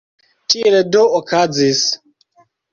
[0.53, 1.81] Tiel do okazis.